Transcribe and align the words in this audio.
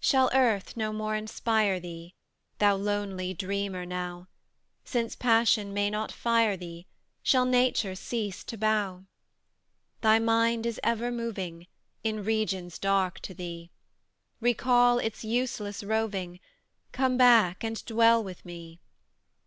Shall 0.00 0.30
earth 0.32 0.74
no 0.74 0.90
more 0.90 1.14
inspire 1.16 1.78
thee, 1.78 2.14
Thou 2.60 2.76
lonely 2.76 3.34
dreamer 3.34 3.84
now? 3.84 4.26
Since 4.86 5.14
passion 5.16 5.74
may 5.74 5.90
not 5.90 6.10
fire 6.10 6.56
thee, 6.56 6.86
Shall 7.22 7.44
nature 7.44 7.94
cease 7.94 8.42
to 8.44 8.56
bow? 8.56 9.04
Thy 10.00 10.18
mind 10.18 10.64
is 10.64 10.80
ever 10.82 11.12
moving, 11.12 11.66
In 12.02 12.24
regions 12.24 12.78
dark 12.78 13.20
to 13.20 13.34
thee; 13.34 13.70
Recall 14.40 14.98
its 14.98 15.24
useless 15.24 15.84
roving, 15.84 16.40
Come 16.92 17.18
back, 17.18 17.62
and 17.62 17.84
dwell 17.84 18.24
with 18.24 18.46
me. 18.46 18.80